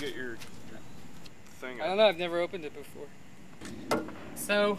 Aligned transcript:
you 0.00 0.06
get 0.06 0.16
your, 0.16 0.26
your 0.26 0.38
thing? 1.60 1.80
I 1.80 1.86
don't 1.86 1.96
know. 1.96 2.06
I've 2.06 2.18
never 2.18 2.40
opened 2.40 2.64
it 2.64 2.72
before. 2.74 4.04
So, 4.34 4.78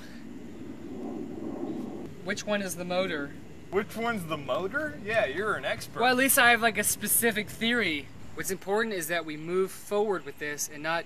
which 2.23 2.45
one 2.45 2.61
is 2.61 2.75
the 2.75 2.85
motor? 2.85 3.31
Which 3.71 3.95
one's 3.95 4.25
the 4.25 4.37
motor? 4.37 4.99
Yeah, 5.05 5.25
you're 5.25 5.55
an 5.55 5.65
expert. 5.65 5.99
Well, 6.01 6.09
at 6.09 6.17
least 6.17 6.39
I 6.39 6.51
have 6.51 6.61
like 6.61 6.77
a 6.77 6.83
specific 6.83 7.49
theory. 7.49 8.07
What's 8.33 8.51
important 8.51 8.95
is 8.95 9.07
that 9.07 9.25
we 9.25 9.37
move 9.37 9.71
forward 9.71 10.25
with 10.25 10.39
this 10.39 10.69
and 10.73 10.81
not 10.81 11.05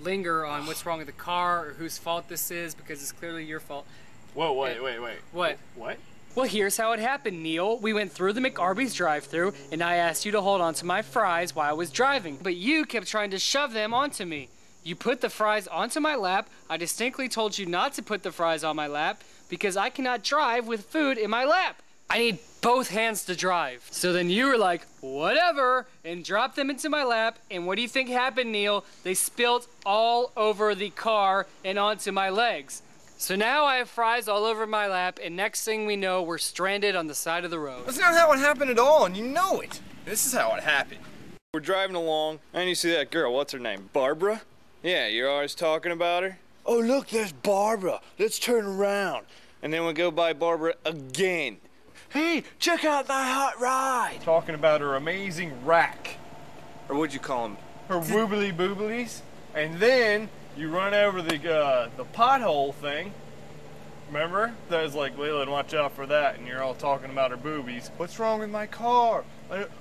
linger 0.00 0.44
on 0.44 0.66
what's 0.66 0.84
wrong 0.84 0.98
with 0.98 1.06
the 1.06 1.12
car 1.12 1.66
or 1.66 1.72
whose 1.74 1.98
fault 1.98 2.28
this 2.28 2.50
is 2.50 2.74
because 2.74 3.00
it's 3.02 3.12
clearly 3.12 3.44
your 3.44 3.60
fault. 3.60 3.86
Whoa, 4.34 4.52
wait, 4.52 4.82
wait, 4.82 5.00
wait. 5.00 5.18
What? 5.32 5.58
What? 5.74 5.98
Well, 6.34 6.46
here's 6.46 6.78
how 6.78 6.92
it 6.92 6.98
happened, 6.98 7.42
Neil. 7.42 7.78
We 7.78 7.92
went 7.92 8.10
through 8.10 8.32
the 8.32 8.40
McArby's 8.40 8.94
drive-through, 8.94 9.52
and 9.70 9.82
I 9.82 9.96
asked 9.96 10.24
you 10.24 10.32
to 10.32 10.40
hold 10.40 10.62
on 10.62 10.72
to 10.74 10.86
my 10.86 11.02
fries 11.02 11.54
while 11.54 11.68
I 11.68 11.74
was 11.74 11.90
driving, 11.90 12.38
but 12.42 12.56
you 12.56 12.86
kept 12.86 13.06
trying 13.06 13.30
to 13.32 13.38
shove 13.38 13.74
them 13.74 13.92
onto 13.92 14.24
me. 14.24 14.48
You 14.82 14.96
put 14.96 15.20
the 15.20 15.28
fries 15.28 15.68
onto 15.68 16.00
my 16.00 16.16
lap. 16.16 16.48
I 16.70 16.78
distinctly 16.78 17.28
told 17.28 17.58
you 17.58 17.66
not 17.66 17.92
to 17.94 18.02
put 18.02 18.22
the 18.22 18.32
fries 18.32 18.64
on 18.64 18.76
my 18.76 18.86
lap 18.86 19.22
because 19.50 19.76
I 19.76 19.90
cannot 19.90 20.24
drive 20.24 20.66
with 20.66 20.86
food 20.86 21.18
in 21.18 21.28
my 21.28 21.44
lap. 21.44 21.82
I 22.08 22.18
need 22.18 22.38
both 22.62 22.88
hands 22.88 23.26
to 23.26 23.36
drive. 23.36 23.86
So 23.90 24.14
then 24.14 24.30
you 24.30 24.46
were 24.46 24.58
like, 24.58 24.86
whatever, 25.00 25.86
and 26.02 26.24
dropped 26.24 26.56
them 26.56 26.70
into 26.70 26.88
my 26.88 27.04
lap. 27.04 27.38
And 27.50 27.66
what 27.66 27.76
do 27.76 27.82
you 27.82 27.88
think 27.88 28.08
happened, 28.08 28.52
Neil? 28.52 28.84
They 29.02 29.14
spilled 29.14 29.66
all 29.84 30.32
over 30.34 30.74
the 30.74 30.90
car 30.90 31.46
and 31.62 31.78
onto 31.78 32.10
my 32.10 32.30
legs. 32.30 32.82
So 33.22 33.36
now 33.36 33.66
I 33.66 33.76
have 33.76 33.88
fries 33.88 34.26
all 34.26 34.44
over 34.44 34.66
my 34.66 34.88
lap, 34.88 35.20
and 35.22 35.36
next 35.36 35.64
thing 35.64 35.86
we 35.86 35.94
know, 35.94 36.24
we're 36.24 36.38
stranded 36.38 36.96
on 36.96 37.06
the 37.06 37.14
side 37.14 37.44
of 37.44 37.52
the 37.52 37.58
road. 37.60 37.86
That's 37.86 38.00
not 38.00 38.14
how 38.14 38.32
it 38.32 38.40
happened 38.40 38.72
at 38.72 38.80
all, 38.80 39.06
and 39.06 39.16
you 39.16 39.22
know 39.22 39.60
it. 39.60 39.80
This 40.04 40.26
is 40.26 40.32
how 40.32 40.56
it 40.56 40.64
happened. 40.64 40.98
We're 41.54 41.60
driving 41.60 41.94
along, 41.94 42.40
and 42.52 42.68
you 42.68 42.74
see 42.74 42.90
that 42.90 43.12
girl. 43.12 43.32
What's 43.32 43.52
her 43.52 43.60
name? 43.60 43.90
Barbara? 43.92 44.42
Yeah, 44.82 45.06
you're 45.06 45.30
always 45.30 45.54
talking 45.54 45.92
about 45.92 46.24
her. 46.24 46.38
Oh, 46.66 46.80
look, 46.80 47.10
there's 47.10 47.30
Barbara. 47.30 48.00
Let's 48.18 48.40
turn 48.40 48.66
around. 48.66 49.26
And 49.62 49.72
then 49.72 49.86
we 49.86 49.92
go 49.92 50.10
by 50.10 50.32
Barbara 50.32 50.74
again. 50.84 51.58
Hey, 52.08 52.42
check 52.58 52.84
out 52.84 53.06
that 53.06 53.32
hot 53.32 53.60
ride. 53.60 54.18
Talking 54.22 54.56
about 54.56 54.80
her 54.80 54.96
amazing 54.96 55.64
rack. 55.64 56.16
Or 56.88 56.96
what'd 56.96 57.14
you 57.14 57.20
call 57.20 57.50
them? 57.50 57.58
Her 57.86 58.00
woobly 58.00 58.52
booblies. 58.52 59.20
And 59.54 59.78
then 59.78 60.28
you 60.56 60.68
run 60.68 60.94
over 60.94 61.22
the 61.22 61.54
uh, 61.54 61.88
the 61.96 62.04
pothole 62.04 62.74
thing. 62.74 63.12
Remember? 64.08 64.52
That 64.68 64.82
was 64.82 64.94
like, 64.94 65.16
Leland, 65.16 65.50
watch 65.50 65.72
out 65.72 65.92
for 65.92 66.04
that. 66.06 66.36
And 66.36 66.46
you're 66.46 66.62
all 66.62 66.74
talking 66.74 67.10
about 67.10 67.30
her 67.30 67.36
boobies. 67.38 67.90
What's 67.96 68.18
wrong 68.18 68.40
with 68.40 68.50
my 68.50 68.66
car? 68.66 69.24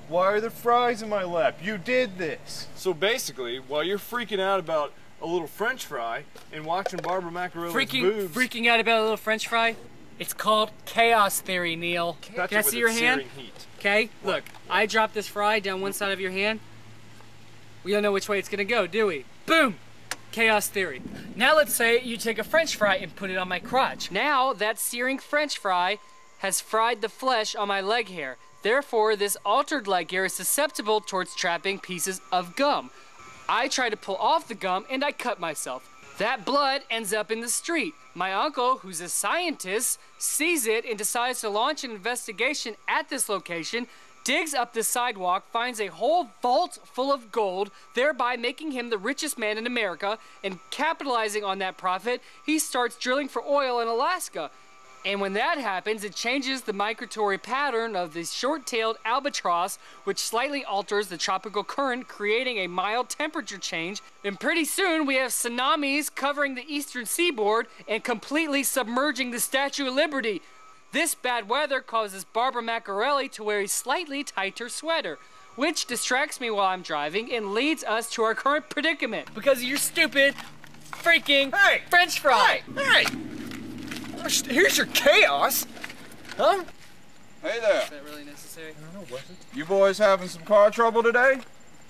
Why 0.08 0.25
are 0.27 0.39
there 0.39 0.49
fries 0.49 1.02
in 1.02 1.09
my 1.09 1.23
lap? 1.25 1.59
You 1.61 1.77
did 1.77 2.17
this. 2.17 2.67
So 2.75 2.94
basically, 2.94 3.58
while 3.58 3.83
you're 3.83 3.97
freaking 3.97 4.39
out 4.39 4.59
about 4.59 4.94
a 5.22 5.25
little 5.25 5.47
French 5.47 5.86
fry 5.86 6.23
and 6.52 6.66
watching 6.66 6.99
Barbara 6.99 7.31
Macarella's 7.31 7.73
Freaking, 7.73 8.02
boobs, 8.02 8.36
freaking 8.36 8.67
out 8.67 8.80
about 8.80 8.99
a 8.99 9.02
little 9.02 9.17
French 9.17 9.47
fry. 9.47 9.75
It's 10.19 10.33
called 10.33 10.72
chaos 10.86 11.39
theory, 11.39 11.75
Neil. 11.75 12.17
touch 12.22 12.49
Can 12.49 12.58
I 12.58 12.61
with 12.61 12.67
see 12.67 12.80
your 12.80 12.89
hand? 12.89 13.22
searing 13.22 13.30
heat. 13.36 13.67
Okay, 13.80 14.09
look, 14.23 14.44
I 14.69 14.86
dropped 14.86 15.14
this 15.14 15.27
fry 15.27 15.59
down 15.59 15.81
one 15.81 15.94
side 15.94 16.11
of 16.11 16.19
your 16.19 16.31
hand. 16.31 16.59
We 17.83 17.92
don't 17.92 18.03
know 18.03 18.11
which 18.11 18.30
way 18.30 18.38
it's 18.38 18.49
gonna 18.49 18.64
go, 18.64 18.86
do 18.88 19.08
we? 19.08 19.25
Boom! 19.45 19.75
Chaos 20.31 20.69
theory. 20.69 21.01
Now 21.35 21.57
let's 21.57 21.73
say 21.73 22.01
you 22.01 22.15
take 22.15 22.39
a 22.39 22.43
french 22.43 22.75
fry 22.75 22.95
and 22.95 23.15
put 23.15 23.29
it 23.29 23.37
on 23.37 23.49
my 23.49 23.59
crotch. 23.59 24.11
Now 24.11 24.53
that 24.53 24.79
searing 24.79 25.19
french 25.19 25.57
fry 25.57 25.99
has 26.39 26.61
fried 26.61 27.01
the 27.01 27.09
flesh 27.09 27.55
on 27.55 27.67
my 27.67 27.81
leg 27.81 28.09
hair. 28.09 28.37
Therefore, 28.63 29.15
this 29.15 29.37
altered 29.43 29.87
leg 29.87 30.11
hair 30.11 30.25
is 30.25 30.33
susceptible 30.33 31.02
towards 31.02 31.35
trapping 31.35 31.79
pieces 31.79 32.21
of 32.31 32.55
gum. 32.55 32.91
I 33.49 33.67
try 33.67 33.89
to 33.89 33.97
pull 33.97 34.15
off 34.15 34.47
the 34.47 34.55
gum 34.55 34.85
and 34.89 35.03
I 35.03 35.11
cut 35.11 35.39
myself. 35.39 35.89
That 36.17 36.45
blood 36.45 36.83
ends 36.89 37.14
up 37.14 37.31
in 37.31 37.41
the 37.41 37.49
street. 37.49 37.93
My 38.14 38.33
uncle, 38.33 38.77
who's 38.77 39.02
a 39.02 39.09
scientist, 39.09 39.99
sees 40.17 40.67
it 40.67 40.86
and 40.86 40.97
decides 40.97 41.41
to 41.41 41.49
launch 41.49 41.83
an 41.83 41.91
investigation 41.91 42.75
at 42.87 43.09
this 43.09 43.27
location, 43.27 43.87
digs 44.23 44.54
up 44.54 44.73
the 44.73 44.83
sidewalk, 44.83 45.49
finds 45.52 45.80
a 45.80 45.87
whole 45.87 46.30
vault 46.42 46.80
full 46.83 47.11
of 47.11 47.32
gold, 47.32 47.71
thereby 47.95 48.37
making 48.37 48.71
him 48.71 48.89
the 48.89 48.98
richest 48.98 49.37
man 49.37 49.58
in 49.58 49.65
America, 49.65 50.17
and 50.43 50.59
capitalizing 50.70 51.43
on 51.43 51.59
that 51.59 51.77
profit, 51.77 52.21
he 52.45 52.59
starts 52.59 52.98
drilling 52.98 53.27
for 53.27 53.43
oil 53.43 53.80
in 53.80 53.87
Alaska. 53.87 54.52
And 55.04 55.20
when 55.20 55.33
that 55.33 55.58
happens, 55.58 56.04
it 56.04 56.14
changes 56.14 56.61
the 56.61 56.73
migratory 56.73 57.39
pattern 57.39 57.95
of 57.95 58.14
the 58.14 58.23
short-tailed 58.23 58.98
albatross, 59.04 59.80
which 60.04 60.20
slightly 60.20 60.64
alters 60.64 61.08
the 61.08 61.17
tropical 61.17 61.64
current, 61.64 62.08
creating 62.08 62.59
a 62.59 62.67
mild 62.67 63.09
temperature 63.09 63.58
change. 63.58 64.03
And 64.23 64.39
pretty 64.39 64.64
soon, 64.64 65.08
we 65.08 65.15
have 65.15 65.32
tsunamis 65.32 66.14
covering 66.14 66.53
the 66.53 66.71
eastern 66.71 67.08
seaboard 67.08 67.65
and 67.88 68.03
completely 68.03 68.61
submerging 68.61 69.32
the 69.32 69.39
Statue 69.39 69.88
of 69.88 69.95
Liberty. 69.95 70.43
This 70.91 71.15
bad 71.15 71.47
weather 71.47 71.79
causes 71.79 72.25
Barbara 72.25 72.61
Macarelli 72.61 73.31
to 73.31 73.43
wear 73.43 73.61
a 73.61 73.67
slightly 73.67 74.25
tighter 74.25 74.67
sweater, 74.67 75.19
which 75.55 75.85
distracts 75.85 76.41
me 76.41 76.49
while 76.49 76.67
I'm 76.67 76.81
driving 76.81 77.31
and 77.31 77.53
leads 77.53 77.83
us 77.85 78.09
to 78.11 78.23
our 78.23 78.35
current 78.35 78.69
predicament 78.69 79.33
because 79.33 79.59
of 79.59 79.63
your 79.63 79.77
stupid 79.77 80.35
freaking 80.91 81.55
Hey! 81.55 81.81
French 81.89 82.19
fry. 82.19 82.61
Hey! 82.75 83.05
Here's 84.49 84.77
your 84.77 84.87
chaos. 84.87 85.65
Huh? 86.35 86.65
Hey 87.41 87.59
there. 87.61 87.83
Is 87.83 87.89
that 87.89 88.03
really 88.03 88.25
necessary? 88.25 88.71
I 88.71 88.93
don't 88.93 88.93
know 88.93 89.15
what. 89.15 89.23
You 89.53 89.63
boys 89.63 89.97
having 89.97 90.27
some 90.27 90.43
car 90.43 90.71
trouble 90.71 91.03
today? 91.03 91.39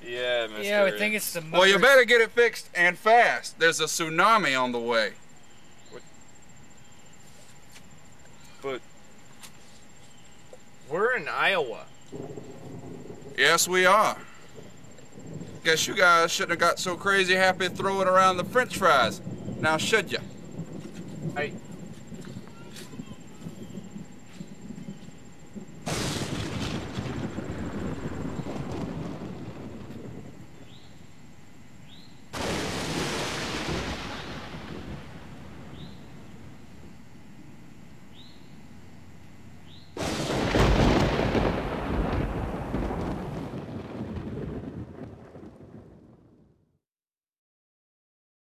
Yeah, 0.06 0.48
Mr. 0.48 0.64
Yeah, 0.64 0.84
I 0.84 0.92
think 0.92 1.16
it's 1.16 1.34
the 1.34 1.44
Well, 1.52 1.68
you 1.68 1.78
better 1.80 2.06
get 2.06 2.22
it 2.22 2.32
fixed 2.32 2.70
and 2.76 2.98
fast. 2.98 3.60
There's 3.60 3.80
a 3.80 3.86
tsunami 3.86 4.60
on 4.60 4.72
the 4.72 4.80
way. 4.80 5.14
What? 5.92 6.02
But 8.62 8.82
we're 10.92 11.16
in 11.16 11.30
Iowa. 11.30 11.86
Yes, 13.38 13.66
we 13.66 13.86
are. 13.86 14.18
Guess 15.64 15.88
you 15.88 15.96
guys 15.96 16.32
shouldn't 16.32 16.52
have 16.52 16.60
got 16.60 16.80
so 16.80 16.98
crazy 16.98 17.34
happy 17.34 17.70
throwing 17.70 18.10
around 18.10 18.36
the 18.36 18.44
french 18.44 18.78
fries. 18.78 19.22
Now, 19.62 19.78
should 19.78 20.12
you? 20.12 20.18
Hey, 21.38 21.54